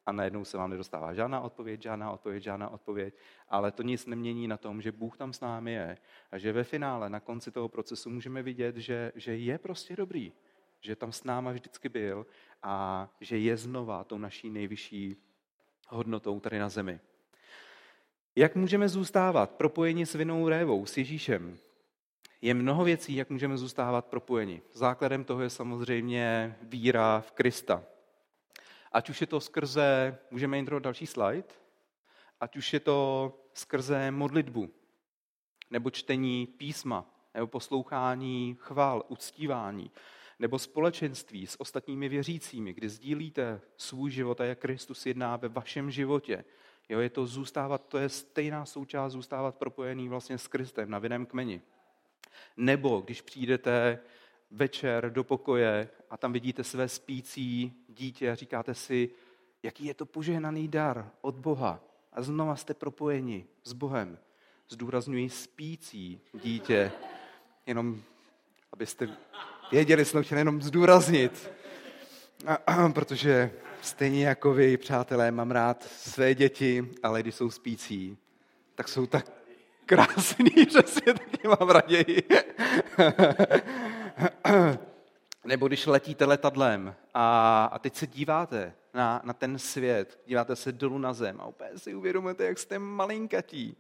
[0.06, 3.14] A najednou se vám nedostává žádná odpověď, žádná odpověď, žádná odpověď,
[3.48, 5.98] ale to nic nemění na tom, že Bůh tam s námi je
[6.30, 10.32] a že ve finále, na konci toho procesu můžeme vidět, že, že je prostě dobrý,
[10.80, 12.26] že tam s náma vždycky byl
[12.62, 15.16] a že je znova tou naší nejvyšší
[15.88, 17.00] hodnotou tady na zemi.
[18.36, 21.58] Jak můžeme zůstávat propojeni s vinou révou, s Ježíšem?
[22.42, 24.62] Je mnoho věcí, jak můžeme zůstávat propojeni.
[24.72, 27.84] Základem toho je samozřejmě víra v Krista.
[28.92, 31.48] Ať už je to skrze, můžeme jít do další slide,
[32.40, 34.70] ať už je to skrze modlitbu,
[35.70, 39.90] nebo čtení písma, nebo poslouchání chvál, uctívání,
[40.38, 45.90] nebo společenství s ostatními věřícími, kdy sdílíte svůj život a jak Kristus jedná ve vašem
[45.90, 46.44] životě,
[46.88, 51.26] Jo, je to zůstávat, to je stejná součást zůstávat propojený vlastně s Kristem na vinném
[51.26, 51.60] kmeni.
[52.56, 53.98] Nebo když přijdete
[54.50, 59.10] večer do pokoje a tam vidíte své spící dítě a říkáte si,
[59.62, 61.80] jaký je to požehnaný dar od Boha.
[62.12, 64.18] A znova jste propojeni s Bohem.
[64.68, 66.92] Zdůrazňuji spící dítě,
[67.66, 68.02] jenom
[68.72, 69.16] abyste
[69.72, 71.50] věděli, jsem chtěl jenom zdůraznit,
[72.46, 73.50] a, a, protože
[73.82, 78.18] Stejně jako vy, přátelé, mám rád své děti, ale když jsou spící,
[78.74, 79.32] tak jsou tak
[79.86, 82.22] krásný, že si je taky mám raději.
[85.44, 90.72] Nebo když letíte letadlem a, a teď se díváte na, na ten svět, díváte se
[90.72, 93.76] dolů na zem a úplně si uvědomujete, jak jste malinkatí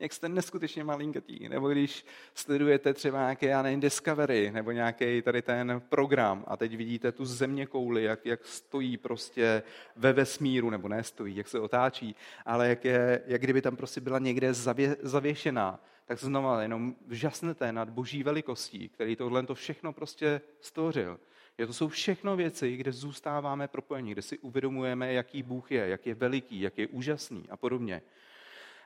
[0.00, 1.48] jak jste neskutečně malinkatí.
[1.48, 6.76] Nebo když sledujete třeba nějaké, já nevím, Discovery, nebo nějaký tady ten program a teď
[6.76, 9.62] vidíte tu země kouli, jak, jak stojí prostě
[9.96, 14.00] ve vesmíru, nebo ne stojí, jak se otáčí, ale jak, je, jak kdyby tam prostě
[14.00, 19.92] byla někde zavě, zavěšená, tak znova jenom vžasnete nad boží velikostí, který tohle to všechno
[19.92, 21.18] prostě stvořil.
[21.58, 26.06] Je to jsou všechno věci, kde zůstáváme propojení, kde si uvědomujeme, jaký Bůh je, jak
[26.06, 28.02] je veliký, jak je úžasný a podobně.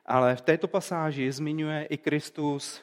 [0.06, 2.82] Ale v této pasáži zmiňuje i Kristus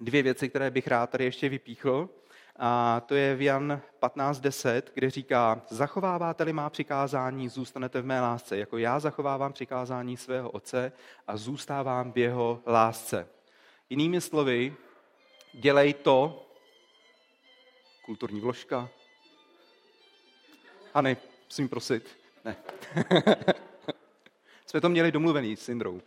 [0.00, 2.08] dvě věci, které bych rád tady ještě vypíchl.
[2.56, 8.58] A to je v Jan 15.10, kde říká, zachováváte-li má přikázání, zůstanete v mé lásce,
[8.58, 10.92] jako já zachovávám přikázání svého otce
[11.26, 13.28] a zůstávám v jeho lásce.
[13.90, 14.74] Jinými slovy,
[15.52, 16.46] dělej to,
[18.04, 18.88] kulturní vložka.
[20.94, 22.18] Hany, musím prosit.
[22.44, 22.56] Ne.
[24.72, 26.00] Jsme to měli domluvený s Indrou.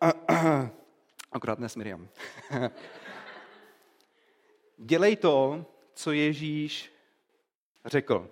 [1.32, 2.08] Akorát ne s Miriam.
[4.78, 6.92] Dělej to, co Ježíš
[7.84, 8.30] řekl.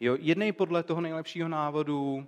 [0.00, 2.24] Jo, jednej podle toho nejlepšího návodu uh,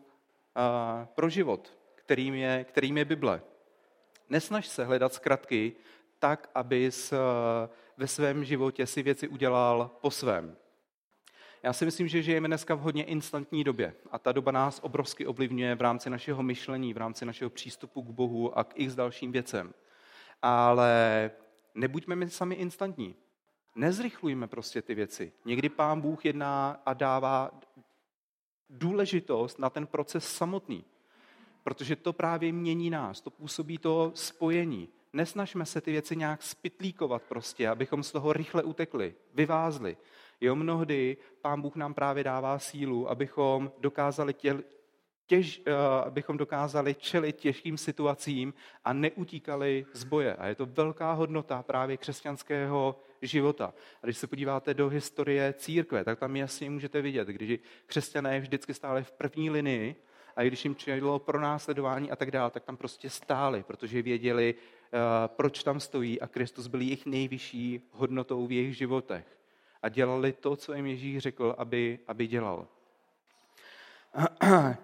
[1.15, 3.43] pro život, kterým je, kterým je Bible.
[4.29, 5.73] Nesnaž se hledat zkratky
[6.19, 7.19] tak, abys uh,
[7.97, 10.57] ve svém životě si věci udělal po svém.
[11.63, 15.27] Já si myslím, že žijeme dneska v hodně instantní době a ta doba nás obrovsky
[15.27, 19.33] ovlivňuje v rámci našeho myšlení, v rámci našeho přístupu k Bohu a k x dalším
[19.33, 19.75] věcem.
[20.43, 21.31] Ale
[21.75, 23.15] nebuďme my sami instantní.
[23.75, 25.33] Nezrychlujme prostě ty věci.
[25.45, 27.51] Někdy pán Bůh jedná a dává
[28.71, 30.85] důležitost na ten proces samotný.
[31.63, 34.89] Protože to právě mění nás, to působí to spojení.
[35.13, 39.97] Nesnažme se ty věci nějak spitlíkovat prostě, abychom z toho rychle utekli, vyvázli.
[40.41, 44.63] Jo, mnohdy Pán Bůh nám právě dává sílu, abychom dokázali těl,
[45.27, 45.73] těž, eh,
[46.07, 50.35] abychom dokázali čelit těžkým situacím a neutíkali z boje.
[50.35, 53.75] A je to velká hodnota právě křesťanského života.
[54.03, 58.75] A když se podíváte do historie církve, tak tam jasně můžete vidět, když křesťané vždycky
[58.75, 59.97] stáli v první linii
[60.37, 64.55] a když jim čelilo pro následování a tak dále, tak tam prostě stáli, protože věděli,
[64.55, 69.40] eh, proč tam stojí a Kristus byl jejich nejvyšší hodnotou v jejich životech.
[69.83, 72.67] A dělali to, co jim Ježíš řekl, aby, aby dělal.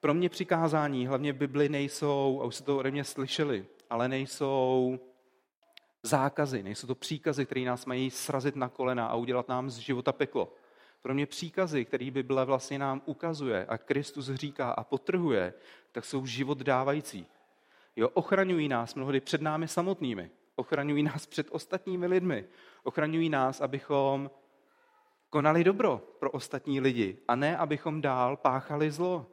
[0.00, 4.98] Pro mě přikázání, hlavně Bibli, nejsou, a už se to ode mě slyšeli, ale nejsou
[6.02, 10.12] zákazy, nejsou to příkazy, které nás mají srazit na kolena a udělat nám z života
[10.12, 10.52] peklo.
[11.02, 15.54] Pro mě příkazy, které Bible vlastně nám ukazuje a Kristus říká a potrhuje,
[15.92, 17.26] tak jsou život dávající.
[17.96, 20.30] Jo, ochraňují nás mnohdy před námi samotnými.
[20.58, 22.44] Ochraňují nás před ostatními lidmi.
[22.82, 24.30] Ochraňují nás, abychom
[25.30, 29.26] konali dobro pro ostatní lidi a ne, abychom dál páchali zlo.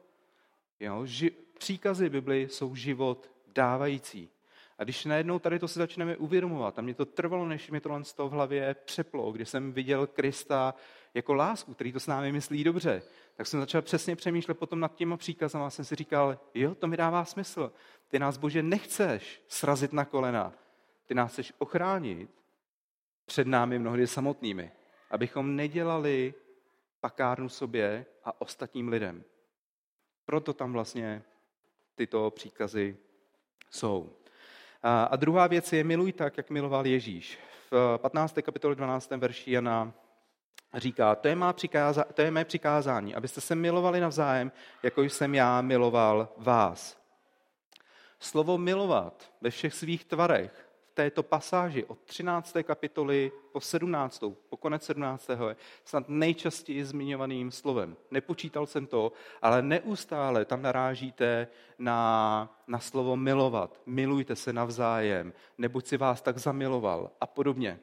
[0.80, 4.30] Jo, ži- příkazy Bibli jsou život dávající.
[4.78, 8.04] A když najednou tady to si začneme uvědomovat, a mě to trvalo, než mi to
[8.04, 10.74] z toho v hlavě přeplo, když jsem viděl Krista
[11.14, 13.02] jako lásku, který to s námi myslí dobře,
[13.36, 16.86] tak jsem začal přesně přemýšlet potom nad těma příkazama a jsem si říkal, jo, to
[16.86, 17.72] mi dává smysl.
[18.08, 20.52] Ty nás, Bože, nechceš srazit na kolena.
[21.06, 22.30] Ty nás chceš ochránit
[23.26, 24.72] před námi mnohdy samotnými,
[25.10, 26.34] abychom nedělali
[27.00, 29.24] pakárnu sobě a ostatním lidem.
[30.24, 31.22] Proto tam vlastně
[31.94, 32.96] tyto příkazy
[33.70, 34.12] jsou.
[34.82, 37.38] A druhá věc je miluj tak, jak miloval Ježíš.
[37.70, 38.38] V 15.
[38.42, 39.10] kapitole 12.
[39.10, 39.92] verši Jana
[40.74, 45.34] říká, to je, má přikáza, to je mé přikázání, abyste se milovali navzájem, jako jsem
[45.34, 47.02] já miloval vás.
[48.18, 50.65] Slovo milovat ve všech svých tvarech
[50.96, 52.56] této pasáži od 13.
[52.62, 54.24] kapitoly po 17.
[54.48, 55.28] po konec 17.
[55.48, 57.96] je snad nejčastěji zmiňovaným slovem.
[58.10, 63.80] Nepočítal jsem to, ale neustále tam narážíte na, na slovo milovat.
[63.86, 67.78] Milujte se navzájem, neboť si vás tak zamiloval a podobně.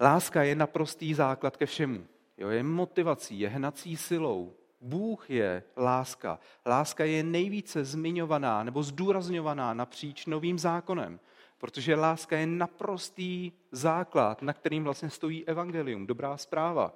[0.00, 2.06] Láska je naprostý základ ke všemu.
[2.38, 4.52] Jo, je motivací, je hnací silou.
[4.80, 6.38] Bůh je láska.
[6.66, 11.20] Láska je nejvíce zmiňovaná nebo zdůrazňovaná napříč novým zákonem.
[11.64, 16.94] Protože láska je naprostý základ, na kterým vlastně stojí evangelium, dobrá zpráva.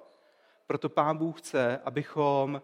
[0.67, 2.61] Proto Pán Bůh chce, abychom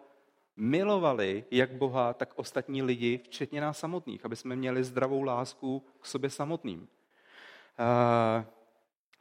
[0.55, 6.05] milovali jak Boha, tak ostatní lidi, včetně nás samotných, aby jsme měli zdravou lásku k
[6.05, 6.87] sobě samotným.
[7.79, 8.45] Eh,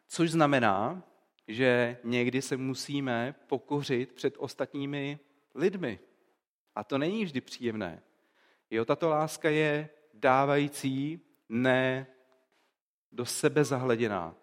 [0.09, 1.03] což znamená,
[1.49, 5.19] že někdy se musíme pokořit před ostatními
[5.55, 5.99] lidmi.
[6.75, 8.03] A to není vždy příjemné.
[8.71, 12.07] Jo, tato láska je dávající, ne
[13.15, 14.35] do sebe zahleděná.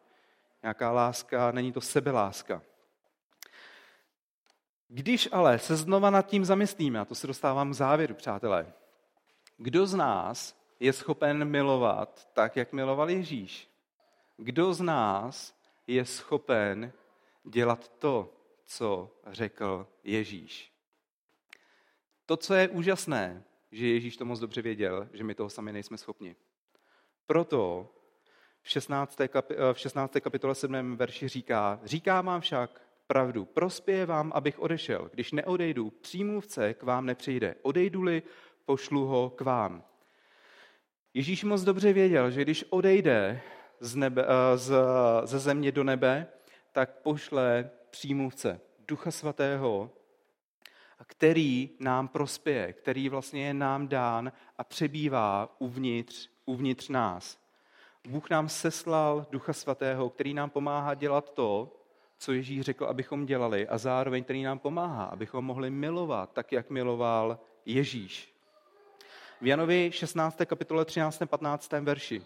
[0.64, 2.62] Nějaká láska, není to sebeláska.
[4.88, 8.74] Když ale se znova nad tím zamyslíme, a to se dostávám k závěru, přátelé,
[9.58, 13.70] kdo z nás je schopen milovat tak, jak miloval Ježíš?
[14.38, 15.56] Kdo z nás
[15.88, 16.94] je schopen
[17.44, 18.34] dělat to,
[18.66, 20.72] co řekl Ježíš?
[22.26, 25.98] To, co je úžasné, že Ježíš to moc dobře věděl, že my toho sami nejsme
[25.98, 26.36] schopni.
[27.26, 27.90] Proto
[28.64, 29.22] v 16.
[29.28, 30.14] Kapi, v 16.
[30.22, 30.98] kapitole 7.
[30.98, 35.10] verši říká, říká vám však pravdu, prospěje vám, abych odešel.
[35.14, 37.56] Když neodejdu, přímluvce k vám nepřijde.
[37.62, 38.24] Odejdu-li,
[38.66, 39.84] pošlu ho k vám.
[41.14, 43.42] Ježíš moc dobře věděl, že když odejde
[43.80, 44.74] z nebe, eh, z,
[45.24, 46.28] ze země do nebe,
[46.72, 49.92] tak pošle přímluvce, Ducha Svatého,
[51.08, 57.41] který nám prospěje, který vlastně je nám dán a přebývá uvnitř, uvnitř nás.
[58.08, 61.78] Bůh nám seslal Ducha Svatého, který nám pomáhá dělat to,
[62.18, 66.70] co Ježíš řekl, abychom dělali, a zároveň který nám pomáhá, abychom mohli milovat tak, jak
[66.70, 68.34] miloval Ježíš.
[69.42, 70.42] V Janovi 16.
[70.46, 71.22] kapitole 13.
[71.26, 71.72] 15.
[71.72, 72.22] verši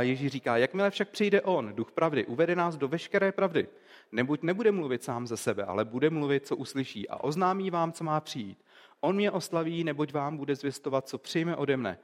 [0.00, 3.68] Ježíš říká, jakmile však přijde On, duch pravdy, uvede nás do veškeré pravdy,
[4.12, 8.04] nebuď nebude mluvit sám ze sebe, ale bude mluvit, co uslyší a oznámí vám, co
[8.04, 8.64] má přijít.
[9.00, 11.98] On mě oslaví, neboť vám bude zvěstovat, co přijme ode mne.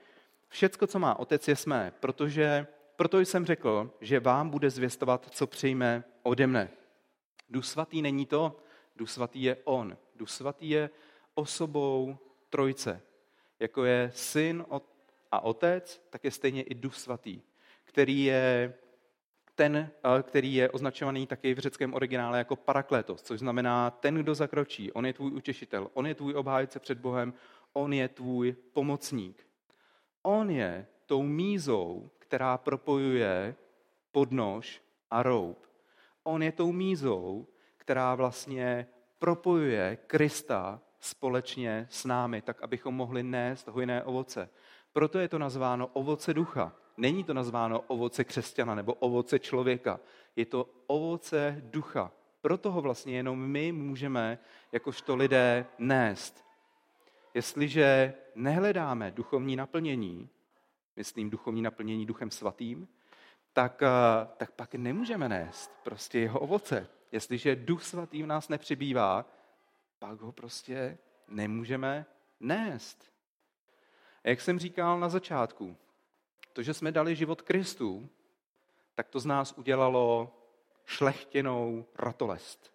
[0.53, 5.47] Všecko, co má otec, je smé, protože proto jsem řekl, že vám bude zvěstovat, co
[5.47, 6.69] přijme ode mne.
[7.51, 8.57] Duch svatý není to,
[8.97, 9.97] Duch svatý je on.
[10.17, 10.91] Duch svatý je
[11.35, 12.19] osobou
[12.51, 13.01] trojce.
[13.61, 14.65] Jako je syn
[15.33, 17.41] a otec, tak je stejně i Duch svatý,
[17.85, 18.75] který je
[19.55, 19.91] ten,
[20.23, 24.93] který je označovaný taky v řeckém originále jako paraklétos, což znamená ten, kdo zakročí.
[24.93, 27.35] On je tvůj utěšitel, on je tvůj obhájce před Bohem,
[27.73, 29.47] on je tvůj pomocník.
[30.23, 33.55] On je tou mízou, která propojuje
[34.13, 35.67] podnož a roub.
[36.23, 37.47] On je tou mízou,
[37.77, 38.87] která vlastně
[39.19, 44.49] propojuje Krista společně s námi, tak abychom mohli nést hojné ovoce.
[44.93, 46.73] Proto je to nazváno ovoce ducha.
[46.97, 50.01] Není to nazváno ovoce křesťana nebo ovoce člověka.
[50.37, 52.13] Je to ovoce ducha.
[52.41, 54.39] Proto ho vlastně jenom my můžeme
[54.73, 56.45] jakožto lidé nést.
[57.35, 60.29] Jestliže nehledáme duchovní naplnění,
[60.97, 62.89] myslím duchovní naplnění duchem svatým,
[63.53, 66.89] tak, eh, tak pak nemůžeme nést prostě jeho ovoce.
[67.13, 69.25] Jestliže duch svatý v nás nepřibývá,
[69.99, 72.07] pak ho prostě nemůžeme
[72.41, 73.13] nést.
[74.25, 75.77] A jak jsem říkal na začátku,
[76.53, 78.09] to, že jsme dali život Kristu,
[78.95, 80.35] tak to z nás udělalo
[80.85, 82.73] šlechtěnou ratolest.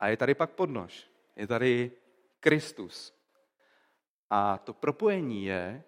[0.00, 1.10] A je tady pak podnož.
[1.36, 1.90] Je tady
[2.40, 3.14] Kristus.
[4.30, 5.84] A to propojení je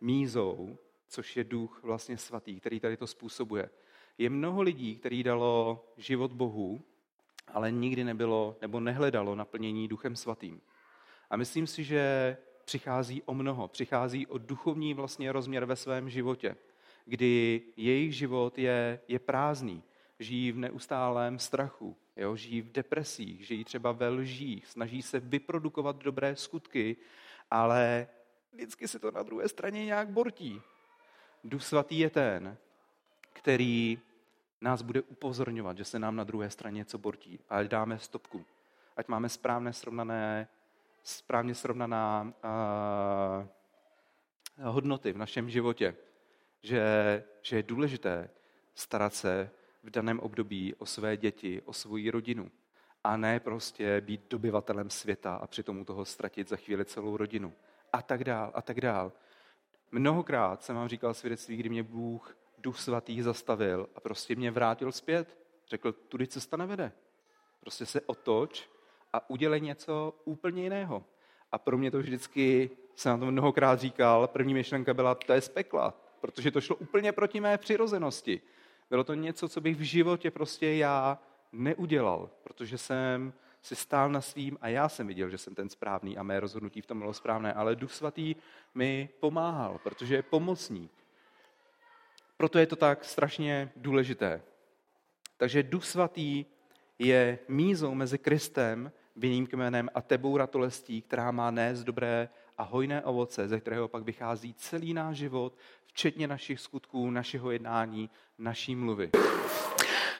[0.00, 0.78] mízou,
[1.08, 3.70] což je duch vlastně svatý, který tady to způsobuje.
[4.18, 6.84] Je mnoho lidí, který dalo život Bohu,
[7.48, 10.60] ale nikdy nebylo nebo nehledalo naplnění duchem svatým.
[11.30, 13.68] A myslím si, že přichází o mnoho.
[13.68, 16.56] Přichází o duchovní vlastně rozměr ve svém životě,
[17.04, 19.82] kdy jejich život je, je prázdný.
[20.18, 22.36] Žijí v neustálém strachu, jo?
[22.36, 26.96] žijí v depresích, žijí třeba ve lžích, snaží se vyprodukovat dobré skutky,
[27.50, 28.08] ale
[28.52, 30.62] vždycky se to na druhé straně nějak bortí.
[31.44, 32.56] Duch svatý je ten,
[33.32, 33.98] který
[34.60, 37.38] nás bude upozorňovat, že se nám na druhé straně něco bortí.
[37.48, 38.44] A ať dáme stopku.
[38.96, 40.48] Ať máme správné srovnané,
[41.02, 43.46] správně srovnaná uh,
[44.66, 45.96] hodnoty v našem životě.
[46.62, 46.82] Že,
[47.42, 48.30] že je důležité
[48.74, 49.50] starat se
[49.84, 52.50] v daném období o své děti, o svoji rodinu.
[53.04, 57.52] A ne prostě být dobyvatelem světa a přitom u toho ztratit za chvíli celou rodinu.
[57.92, 59.12] A tak dál, a tak dál.
[59.92, 64.92] Mnohokrát jsem vám říkal svědectví, kdy mě Bůh, Duch Svatý, zastavil a prostě mě vrátil
[64.92, 65.38] zpět.
[65.68, 66.92] Řekl, tudy cesta nevede.
[67.60, 68.68] Prostě se otoč
[69.12, 71.04] a udělej něco úplně jiného.
[71.52, 75.40] A pro mě to vždycky, jsem na to mnohokrát říkal, první myšlenka byla, to je
[75.40, 78.40] z pekla, protože to šlo úplně proti mé přirozenosti.
[78.90, 81.18] Bylo to něco, co bych v životě prostě já
[81.52, 83.32] neudělal, protože jsem
[83.62, 86.80] si stál na svým a já jsem viděl, že jsem ten správný a mé rozhodnutí
[86.80, 88.34] v tom bylo správné, ale Duch Svatý
[88.74, 90.92] mi pomáhal, protože je pomocník.
[92.36, 94.42] Proto je to tak strašně důležité.
[95.36, 96.44] Takže Duch Svatý
[96.98, 102.28] je mízou mezi Kristem, vinným kmenem a tebou ratolestí, která má nést dobré
[102.58, 108.10] a hojné ovoce, ze kterého pak vychází celý náš život, včetně našich skutků, našeho jednání,
[108.38, 109.10] naší mluvy.